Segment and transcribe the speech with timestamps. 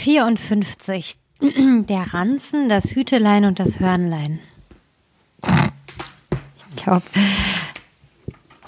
[0.00, 1.18] 54.
[1.40, 4.40] Der Ranzen, das Hütelein und das Hörnlein.
[5.42, 7.04] Ich glaube,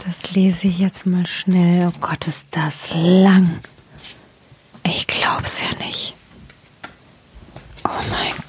[0.04, 1.86] das lese ich jetzt mal schnell.
[1.88, 3.60] Oh Gott, ist das lang.
[4.84, 6.14] Ich glaub's ja nicht.
[7.84, 8.41] Oh mein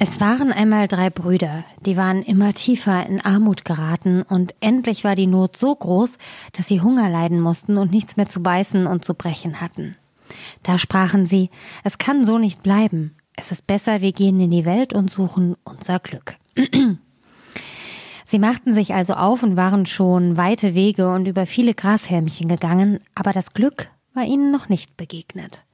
[0.00, 5.16] Es waren einmal drei Brüder, die waren immer tiefer in Armut geraten und endlich war
[5.16, 6.18] die Not so groß,
[6.52, 9.96] dass sie Hunger leiden mussten und nichts mehr zu beißen und zu brechen hatten.
[10.62, 11.50] Da sprachen sie,
[11.82, 13.16] es kann so nicht bleiben.
[13.34, 16.36] Es ist besser, wir gehen in die Welt und suchen unser Glück.
[18.24, 23.00] Sie machten sich also auf und waren schon weite Wege und über viele Grashelmchen gegangen,
[23.16, 25.64] aber das Glück war ihnen noch nicht begegnet.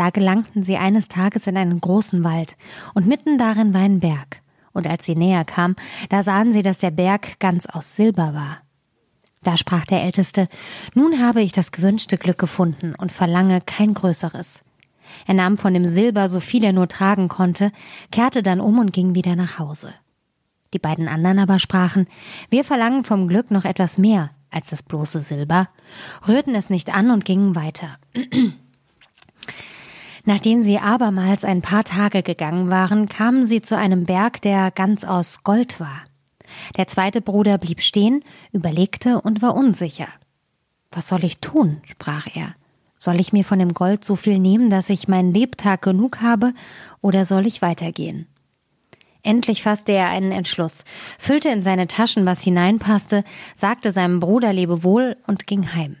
[0.00, 2.56] Da gelangten sie eines Tages in einen großen Wald,
[2.94, 4.40] und mitten darin war ein Berg.
[4.72, 5.76] Und als sie näher kamen,
[6.08, 8.62] da sahen sie, dass der Berg ganz aus Silber war.
[9.42, 10.48] Da sprach der Älteste,
[10.94, 14.62] Nun habe ich das gewünschte Glück gefunden und verlange kein größeres.
[15.26, 17.70] Er nahm von dem Silber so viel er nur tragen konnte,
[18.10, 19.92] kehrte dann um und ging wieder nach Hause.
[20.72, 22.06] Die beiden anderen aber sprachen,
[22.48, 25.68] wir verlangen vom Glück noch etwas mehr als das bloße Silber,
[26.26, 27.98] rührten es nicht an und gingen weiter.
[30.24, 35.04] Nachdem sie abermals ein paar Tage gegangen waren, kamen sie zu einem Berg, der ganz
[35.04, 36.02] aus Gold war.
[36.76, 40.08] Der zweite Bruder blieb stehen, überlegte und war unsicher.
[40.90, 41.80] Was soll ich tun?
[41.84, 42.54] sprach er.
[42.98, 46.52] Soll ich mir von dem Gold so viel nehmen, dass ich meinen Lebtag genug habe,
[47.00, 48.26] oder soll ich weitergehen?
[49.22, 50.84] Endlich fasste er einen Entschluss,
[51.18, 55.96] füllte in seine Taschen, was hineinpasste, sagte seinem Bruder Lebewohl und ging heim.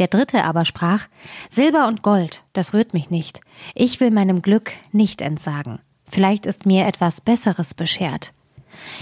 [0.00, 1.06] Der dritte aber sprach,
[1.50, 3.42] Silber und Gold, das rührt mich nicht.
[3.74, 5.78] Ich will meinem Glück nicht entsagen.
[6.08, 8.32] Vielleicht ist mir etwas Besseres beschert.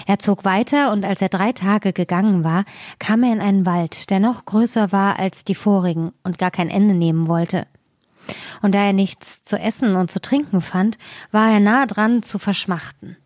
[0.06, 2.64] Er zog weiter, und als er drei Tage gegangen war,
[2.98, 6.68] kam er in einen Wald, der noch größer war als die vorigen und gar kein
[6.68, 7.68] Ende nehmen wollte.
[8.60, 10.98] Und da er nichts zu essen und zu trinken fand,
[11.30, 13.16] war er nah dran zu verschmachten.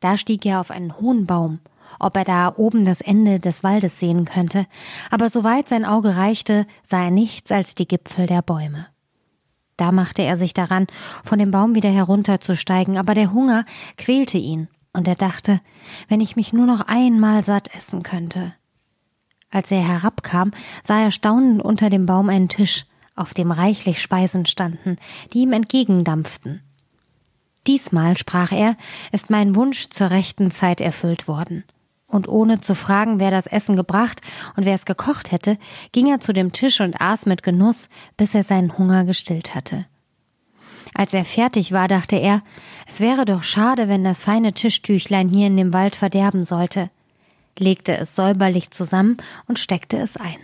[0.00, 1.60] Da stieg er auf einen hohen Baum
[1.98, 4.66] ob er da oben das Ende des Waldes sehen könnte,
[5.10, 8.86] aber soweit sein Auge reichte, sah er nichts als die Gipfel der Bäume.
[9.76, 10.86] Da machte er sich daran,
[11.24, 13.64] von dem Baum wieder herunterzusteigen, aber der Hunger
[13.96, 15.60] quälte ihn, und er dachte,
[16.08, 18.54] wenn ich mich nur noch einmal satt essen könnte.
[19.50, 20.52] Als er herabkam,
[20.84, 22.86] sah er staunend unter dem Baum einen Tisch,
[23.16, 24.96] auf dem reichlich Speisen standen,
[25.32, 26.62] die ihm entgegendampften.
[27.66, 28.76] Diesmal, sprach er,
[29.12, 31.64] ist mein Wunsch zur rechten Zeit erfüllt worden
[32.12, 34.20] und ohne zu fragen, wer das Essen gebracht
[34.54, 35.58] und wer es gekocht hätte,
[35.92, 39.86] ging er zu dem Tisch und aß mit Genuss, bis er seinen Hunger gestillt hatte.
[40.94, 42.42] Als er fertig war, dachte er,
[42.86, 46.90] es wäre doch schade, wenn das feine Tischtüchlein hier in dem Wald verderben sollte,
[47.58, 49.16] legte es säuberlich zusammen
[49.48, 50.36] und steckte es ein.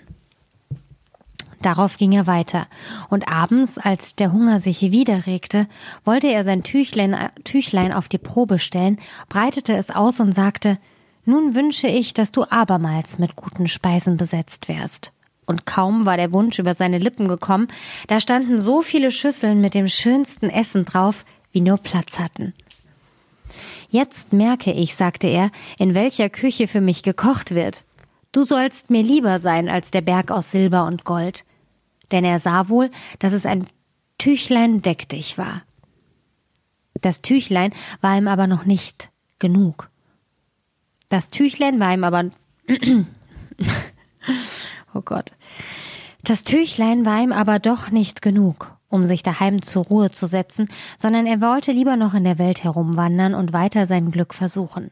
[1.60, 2.66] Darauf ging er weiter,
[3.10, 5.66] und abends, als der Hunger sich wieder regte,
[6.04, 8.98] wollte er sein Tüchlein, Tüchlein auf die Probe stellen,
[9.28, 10.78] breitete es aus und sagte
[11.28, 15.12] nun wünsche ich, dass du abermals mit guten Speisen besetzt wärst.
[15.44, 17.68] Und kaum war der Wunsch über seine Lippen gekommen,
[18.06, 22.54] da standen so viele Schüsseln mit dem schönsten Essen drauf, wie nur Platz hatten.
[23.90, 27.84] Jetzt merke ich, sagte er, in welcher Küche für mich gekocht wird.
[28.32, 31.44] Du sollst mir lieber sein als der Berg aus Silber und Gold.
[32.10, 33.66] Denn er sah wohl, dass es ein
[34.18, 35.62] Tüchlein deck dich war.
[37.00, 39.90] Das Tüchlein war ihm aber noch nicht genug.
[41.08, 42.30] Das Tüchlein war ihm aber.
[44.94, 45.32] oh Gott.
[46.22, 50.68] Das Tüchlein war ihm aber doch nicht genug, um sich daheim zur Ruhe zu setzen,
[50.98, 54.90] sondern er wollte lieber noch in der Welt herumwandern und weiter sein Glück versuchen.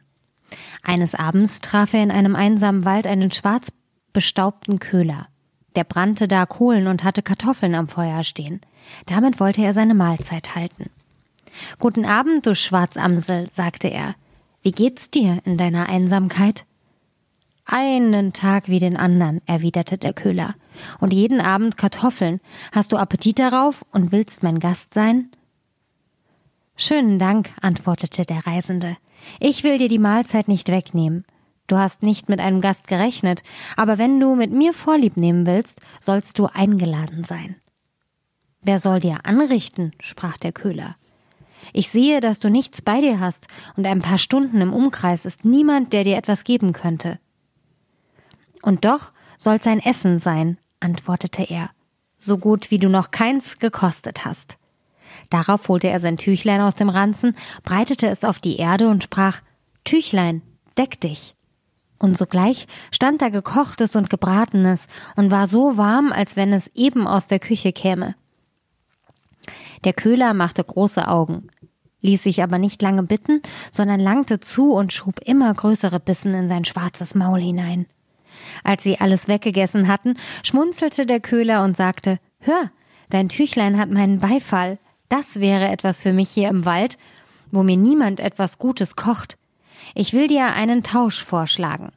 [0.82, 3.72] Eines Abends traf er in einem einsamen Wald einen schwarz
[4.12, 5.26] bestaubten Köhler.
[5.74, 8.60] Der brannte da Kohlen und hatte Kartoffeln am Feuer stehen.
[9.04, 10.88] Damit wollte er seine Mahlzeit halten.
[11.78, 14.14] Guten Abend, du Schwarzamsel, sagte er.
[14.66, 16.66] Wie geht's dir in deiner Einsamkeit?
[17.66, 20.56] Einen Tag wie den anderen, erwiderte der Köhler.
[20.98, 22.40] Und jeden Abend Kartoffeln.
[22.72, 25.30] Hast du Appetit darauf und willst mein Gast sein?
[26.74, 28.96] Schönen Dank, antwortete der Reisende.
[29.38, 31.24] Ich will dir die Mahlzeit nicht wegnehmen.
[31.68, 33.44] Du hast nicht mit einem Gast gerechnet,
[33.76, 37.54] aber wenn du mit mir Vorlieb nehmen willst, sollst du eingeladen sein.
[38.62, 39.92] Wer soll dir anrichten?
[40.00, 40.96] sprach der Köhler.
[41.72, 43.46] Ich sehe, dass du nichts bei dir hast,
[43.76, 47.18] und ein paar Stunden im Umkreis ist niemand, der dir etwas geben könnte.
[48.62, 51.70] Und doch soll's ein Essen sein, antwortete er,
[52.16, 54.56] so gut wie du noch keins gekostet hast.
[55.30, 59.40] Darauf holte er sein Tüchlein aus dem Ranzen, breitete es auf die Erde und sprach
[59.84, 60.42] Tüchlein,
[60.76, 61.34] deck dich.
[61.98, 64.86] Und sogleich stand da gekochtes und gebratenes
[65.16, 68.14] und war so warm, als wenn es eben aus der Küche käme.
[69.84, 71.48] Der Köhler machte große Augen,
[72.02, 76.48] ließ sich aber nicht lange bitten, sondern langte zu und schob immer größere Bissen in
[76.48, 77.86] sein schwarzes Maul hinein.
[78.64, 82.70] Als sie alles weggegessen hatten, schmunzelte der Köhler und sagte Hör,
[83.10, 84.78] dein Tüchlein hat meinen Beifall.
[85.08, 86.98] Das wäre etwas für mich hier im Wald,
[87.50, 89.38] wo mir niemand etwas Gutes kocht.
[89.94, 91.92] Ich will dir einen Tausch vorschlagen.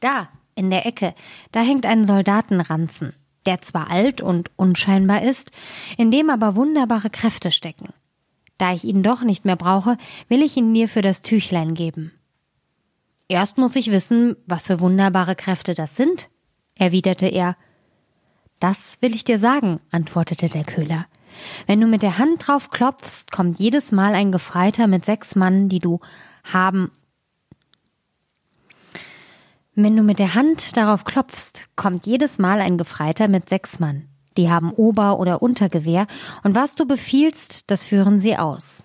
[0.00, 1.14] Da, in der Ecke,
[1.52, 3.14] da hängt ein Soldatenranzen,
[3.46, 5.50] der zwar alt und unscheinbar ist,
[5.98, 7.92] in dem aber wunderbare Kräfte stecken.
[8.58, 9.96] Da ich ihn doch nicht mehr brauche,
[10.28, 12.12] will ich ihn dir für das Tüchlein geben.
[13.28, 16.28] Erst muss ich wissen, was für wunderbare Kräfte das sind,
[16.74, 17.56] erwiderte er.
[18.60, 21.06] Das will ich dir sagen, antwortete der Köhler.
[21.66, 25.68] Wenn du mit der Hand drauf klopfst, kommt jedes Mal ein Gefreiter mit sechs Mann,
[25.68, 26.00] die du
[26.44, 26.90] haben.
[29.74, 34.08] Wenn du mit der Hand darauf klopfst, kommt jedes Mal ein Gefreiter mit sechs Mann.
[34.36, 36.06] Die haben Ober- oder Untergewehr,
[36.42, 38.84] und was du befiehlst, das führen sie aus.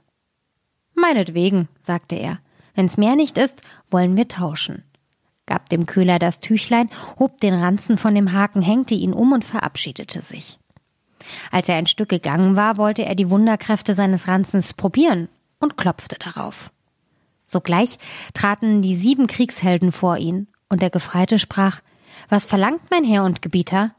[0.94, 2.40] Meinetwegen, sagte er.
[2.74, 4.84] Wenn's mehr nicht ist, wollen wir tauschen.
[5.46, 6.90] Gab dem Köhler das Tüchlein,
[7.20, 10.58] hob den Ranzen von dem Haken, hängte ihn um und verabschiedete sich.
[11.52, 15.28] Als er ein Stück gegangen war, wollte er die Wunderkräfte seines Ranzens probieren
[15.60, 16.72] und klopfte darauf.
[17.44, 18.00] Sogleich
[18.34, 21.82] traten die sieben Kriegshelden vor ihn, und der Gefreite sprach
[22.30, 23.94] Was verlangt mein Herr und Gebieter?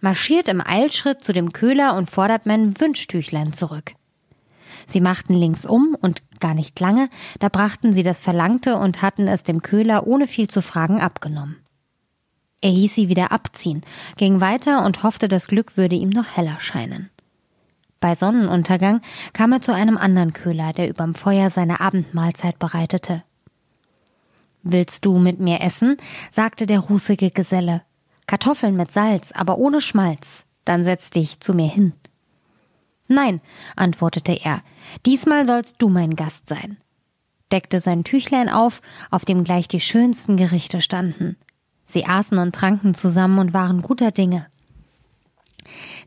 [0.00, 3.94] Marschiert im Eilschritt zu dem Köhler und fordert mein Wünschtüchlein zurück.
[4.86, 7.10] Sie machten links um und gar nicht lange,
[7.40, 11.56] da brachten sie das Verlangte und hatten es dem Köhler ohne viel zu fragen abgenommen.
[12.60, 13.82] Er hieß sie wieder abziehen,
[14.16, 17.10] ging weiter und hoffte, das Glück würde ihm noch heller scheinen.
[18.00, 19.00] Bei Sonnenuntergang
[19.32, 23.24] kam er zu einem anderen Köhler, der überm Feuer seine Abendmahlzeit bereitete.
[24.62, 25.96] Willst du mit mir essen?
[26.30, 27.82] sagte der rußige Geselle.
[28.28, 30.44] Kartoffeln mit Salz, aber ohne Schmalz.
[30.64, 31.94] Dann setz dich zu mir hin.
[33.08, 33.40] Nein,
[33.74, 34.62] antwortete er,
[35.06, 36.76] diesmal sollst du mein Gast sein,
[37.50, 41.38] deckte sein Tüchlein auf, auf dem gleich die schönsten Gerichte standen.
[41.86, 44.46] Sie aßen und tranken zusammen und waren guter Dinge.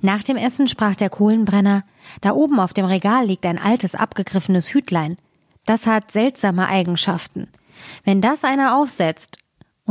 [0.01, 1.83] Nach dem Essen sprach der Kohlenbrenner,
[2.21, 5.17] da oben auf dem Regal liegt ein altes, abgegriffenes Hütlein.
[5.65, 7.47] Das hat seltsame Eigenschaften.
[8.03, 9.39] Wenn das einer aufsetzt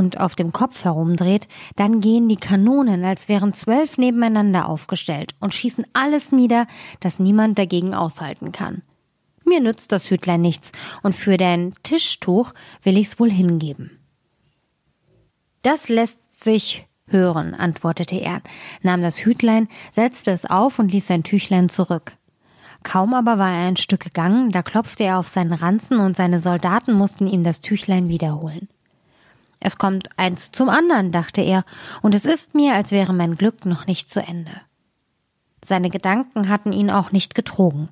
[0.00, 5.52] und auf dem Kopf herumdreht, dann gehen die Kanonen, als wären zwölf nebeneinander aufgestellt und
[5.52, 6.66] schießen alles nieder,
[7.00, 8.80] das niemand dagegen aushalten kann.
[9.44, 13.98] Mir nützt das Hütlein nichts, und für dein Tischtuch will ich's wohl hingeben.
[15.60, 18.40] Das lässt sich hören, antwortete er,
[18.80, 22.12] nahm das Hütlein, setzte es auf und ließ sein Tüchlein zurück.
[22.84, 26.40] Kaum aber war er ein Stück gegangen, da klopfte er auf seinen Ranzen und seine
[26.40, 28.68] Soldaten mussten ihm das Tüchlein wiederholen.
[29.60, 31.64] Es kommt eins zum anderen, dachte er,
[32.02, 34.52] und es ist mir, als wäre mein Glück noch nicht zu Ende.
[35.62, 37.90] Seine Gedanken hatten ihn auch nicht getrogen.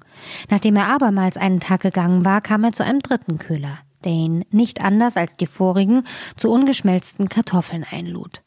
[0.49, 4.45] Nachdem er abermals einen Tag gegangen war, kam er zu einem dritten Köhler, der ihn
[4.51, 6.05] nicht anders als die vorigen
[6.37, 8.43] zu ungeschmelzten Kartoffeln einlud.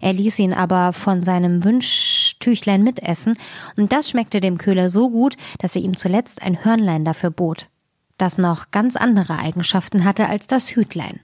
[0.00, 3.36] Er ließ ihn aber von seinem Wünschtüchlein mitessen,
[3.76, 7.68] und das schmeckte dem Köhler so gut, dass er ihm zuletzt ein Hörnlein dafür bot,
[8.16, 11.18] das noch ganz andere Eigenschaften hatte als das Hütlein.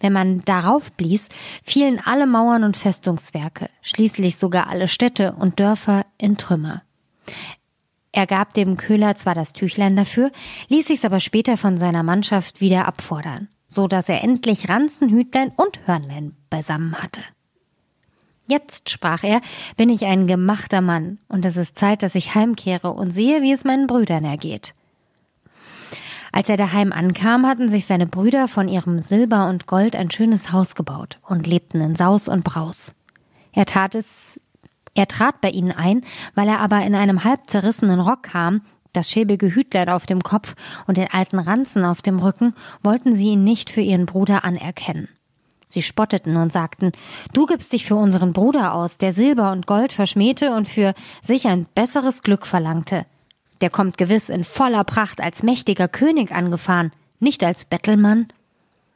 [0.00, 1.28] Wenn man darauf blies,
[1.64, 6.82] fielen alle Mauern und Festungswerke, schließlich sogar alle Städte und Dörfer in Trümmer.
[8.12, 10.32] Er gab dem Köhler zwar das Tüchlein dafür,
[10.68, 15.52] ließ sich's aber später von seiner Mannschaft wieder abfordern, so dass er endlich Ranzen, Hütlein
[15.56, 17.20] und Hörnlein beisammen hatte.
[18.46, 19.42] Jetzt, sprach er,
[19.76, 23.52] bin ich ein gemachter Mann, und es ist Zeit, dass ich heimkehre und sehe, wie
[23.52, 24.74] es meinen Brüdern ergeht.
[26.32, 30.52] Als er daheim ankam, hatten sich seine Brüder von ihrem Silber und Gold ein schönes
[30.52, 32.94] Haus gebaut und lebten in Saus und Braus.
[33.52, 34.38] Er tat es,
[34.94, 36.02] er trat bei ihnen ein,
[36.34, 40.54] weil er aber in einem halb zerrissenen Rock kam, das schäbige Hütlein auf dem Kopf
[40.86, 45.08] und den alten Ranzen auf dem Rücken, wollten sie ihn nicht für ihren Bruder anerkennen.
[45.68, 46.92] Sie spotteten und sagten,
[47.34, 51.46] du gibst dich für unseren Bruder aus, der Silber und Gold verschmähte und für sich
[51.46, 53.04] ein besseres Glück verlangte.
[53.60, 58.28] Der kommt gewiss in voller Pracht als mächtiger König angefahren, nicht als Bettelmann,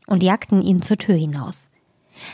[0.06, 1.70] und jagten ihn zur Tür hinaus.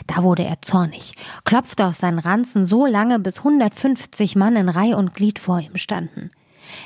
[0.07, 1.13] Da wurde er zornig,
[1.45, 5.77] klopfte auf seinen Ranzen so lange, bis 150 Mann in Reih und Glied vor ihm
[5.77, 6.31] standen.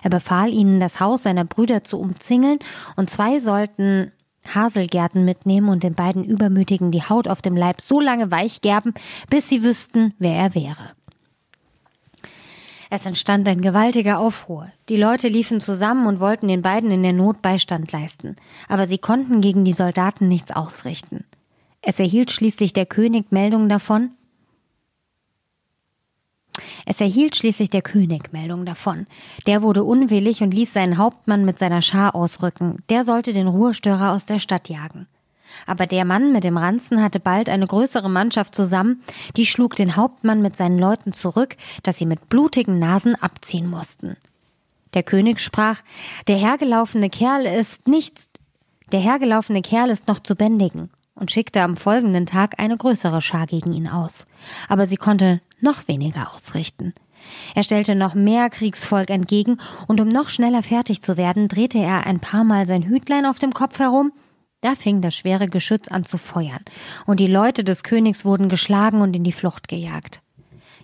[0.01, 2.59] Er befahl ihnen, das Haus seiner Brüder zu umzingeln,
[2.95, 4.11] und zwei sollten
[4.45, 8.93] Haselgärten mitnehmen und den beiden Übermütigen die Haut auf dem Leib so lange weich gerben,
[9.29, 10.91] bis sie wüssten, wer er wäre.
[12.95, 14.71] Es entstand ein gewaltiger Aufruhr.
[14.87, 18.35] Die Leute liefen zusammen und wollten den beiden in der Not Beistand leisten,
[18.67, 21.25] aber sie konnten gegen die Soldaten nichts ausrichten.
[21.81, 24.11] Es erhielt schließlich der König Meldung davon,
[26.85, 29.07] es erhielt schließlich der König Meldung davon.
[29.47, 32.77] Der wurde unwillig und ließ seinen Hauptmann mit seiner Schar ausrücken.
[32.89, 35.07] Der sollte den Ruhestörer aus der Stadt jagen.
[35.65, 39.01] Aber der Mann mit dem Ranzen hatte bald eine größere Mannschaft zusammen,
[39.37, 44.17] die schlug den Hauptmann mit seinen Leuten zurück, dass sie mit blutigen Nasen abziehen mussten.
[44.93, 45.81] Der König sprach,
[46.27, 48.29] der hergelaufene Kerl ist nicht,
[48.91, 53.47] der hergelaufene Kerl ist noch zu bändigen und schickte am folgenden Tag eine größere Schar
[53.47, 54.25] gegen ihn aus.
[54.67, 56.93] Aber sie konnte noch weniger ausrichten.
[57.55, 62.05] Er stellte noch mehr Kriegsvolk entgegen, und um noch schneller fertig zu werden, drehte er
[62.05, 64.11] ein paar Mal sein Hütlein auf dem Kopf herum.
[64.63, 66.63] Da fing das schwere Geschütz an zu feuern,
[67.05, 70.21] und die Leute des Königs wurden geschlagen und in die Flucht gejagt.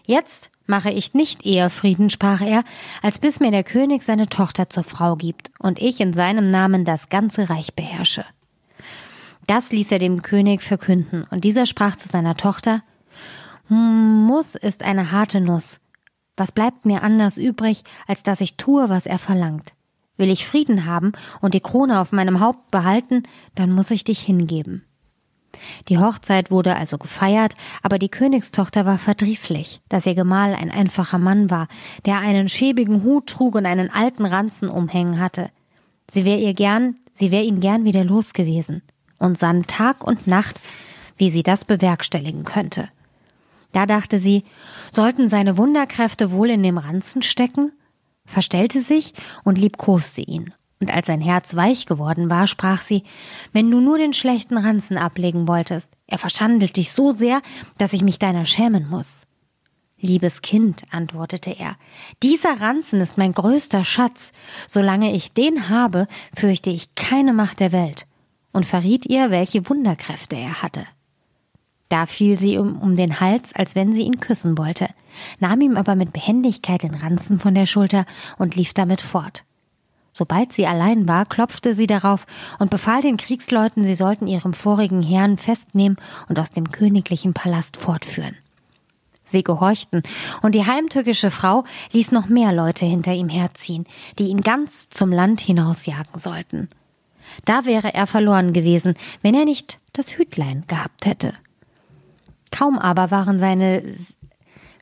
[0.04, 2.66] Jetzt mache ich nicht eher Frieden, sprach er,
[3.02, 6.84] als bis mir der König seine Tochter zur Frau gibt und ich in seinem Namen
[6.84, 8.26] das ganze Reich beherrsche.
[9.48, 12.84] Das ließ er dem König verkünden, und dieser sprach zu seiner Tochter
[13.70, 15.80] Muss ist eine harte Nuss.
[16.36, 19.74] Was bleibt mir anders übrig, als dass ich tue, was er verlangt?
[20.20, 23.24] Will ich Frieden haben und die Krone auf meinem Haupt behalten,
[23.56, 24.84] dann muss ich dich hingeben.
[25.88, 31.20] Die Hochzeit wurde also gefeiert, aber die Königstochter war verdrießlich, dass ihr Gemahl ein einfacher
[31.20, 31.70] Mann war,
[32.06, 35.52] der einen schäbigen Hut trug und einen alten Ranzen umhängen hatte.
[36.10, 38.82] Sie wäre ihr gern, sie wäre ihn gern wieder los gewesen
[39.20, 40.60] und sann Tag und Nacht,
[41.16, 42.90] wie sie das bewerkstelligen könnte.
[43.72, 44.44] Da dachte sie,
[44.92, 47.72] sollten seine Wunderkräfte wohl in dem Ranzen stecken?
[48.30, 50.54] Verstellte sich und liebkoste ihn.
[50.80, 53.04] Und als sein Herz weich geworden war, sprach sie,
[53.52, 57.42] wenn du nur den schlechten Ranzen ablegen wolltest, er verschandelt dich so sehr,
[57.78, 59.26] dass ich mich deiner schämen muss.
[60.00, 61.76] Liebes Kind, antwortete er,
[62.24, 64.32] dieser Ranzen ist mein größter Schatz.
[64.68, 68.06] Solange ich den habe, fürchte ich keine Macht der Welt
[68.54, 70.86] und verriet ihr, welche Wunderkräfte er hatte.
[71.90, 74.88] Da fiel sie um, um den Hals, als wenn sie ihn küssen wollte,
[75.40, 78.06] nahm ihm aber mit Behendigkeit den Ranzen von der Schulter
[78.38, 79.44] und lief damit fort.
[80.14, 82.26] Sobald sie allein war, klopfte sie darauf
[82.60, 87.78] und befahl den Kriegsleuten, sie sollten ihrem vorigen Herrn festnehmen und aus dem königlichen Palast
[87.78, 88.36] fortführen.
[89.24, 90.02] Sie gehorchten,
[90.42, 93.86] und die heimtückische Frau ließ noch mehr Leute hinter ihm herziehen,
[94.18, 96.70] die ihn ganz zum Land hinausjagen sollten.
[97.46, 101.34] Da wäre er verloren gewesen, wenn er nicht das Hütlein gehabt hätte.
[102.52, 103.84] Kaum aber waren seine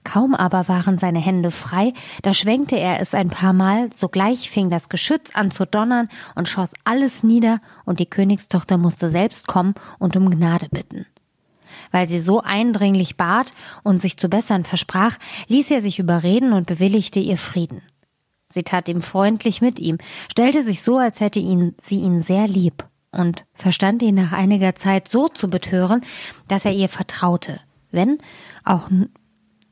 [0.07, 4.69] Kaum aber waren seine Hände frei, da schwenkte er es ein paar Mal, sogleich fing
[4.69, 9.75] das Geschütz an zu donnern und schoss alles nieder, und die Königstochter musste selbst kommen
[10.00, 11.05] und um Gnade bitten.
[11.91, 13.51] Weil sie so eindringlich bat
[13.83, 15.17] und sich zu bessern versprach,
[15.50, 17.81] ließ er sich überreden und bewilligte ihr Frieden.
[18.47, 19.97] Sie tat ihm freundlich mit ihm,
[20.31, 24.76] stellte sich so, als hätte ihn, sie ihn sehr lieb und verstand ihn nach einiger
[24.76, 26.02] Zeit so zu betören,
[26.48, 27.60] dass er ihr vertraute.
[27.92, 28.18] Wenn
[28.64, 28.90] auch,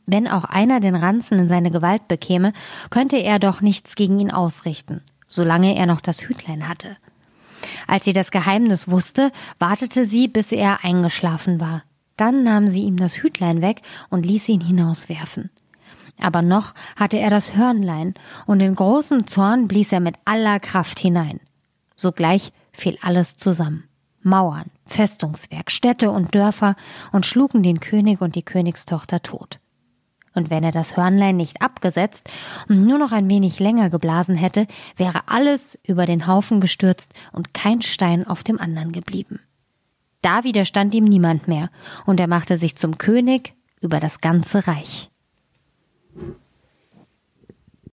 [0.05, 2.53] wenn auch einer den Ranzen in seine Gewalt bekäme,
[2.89, 6.97] könnte er doch nichts gegen ihn ausrichten, solange er noch das Hütlein hatte.
[7.87, 11.83] Als sie das Geheimnis wusste, wartete sie, bis er eingeschlafen war.
[12.17, 15.49] Dann nahm sie ihm das Hütlein weg und ließ ihn hinauswerfen
[16.19, 18.13] aber noch hatte er das Hörnlein,
[18.45, 21.39] und in großem Zorn blies er mit aller Kraft hinein.
[21.95, 23.85] Sogleich fiel alles zusammen.
[24.21, 26.75] Mauern, Festungswerk, Städte und Dörfer
[27.11, 29.59] und schlugen den König und die Königstochter tot.
[30.33, 32.29] Und wenn er das Hörnlein nicht abgesetzt
[32.67, 34.67] und nur noch ein wenig länger geblasen hätte,
[34.97, 39.39] wäre alles über den Haufen gestürzt und kein Stein auf dem anderen geblieben.
[40.21, 41.69] Da widerstand ihm niemand mehr,
[42.05, 45.11] und er machte sich zum König über das ganze Reich.